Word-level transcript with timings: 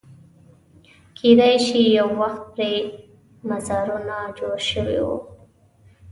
کېدای 1.17 1.55
شي 1.65 1.81
یو 1.97 2.09
وخت 2.19 2.43
پرې 2.55 2.73
مزارونه 3.49 4.17
جوړ 4.37 4.57
شوي 4.71 4.99
وو. 5.05 5.17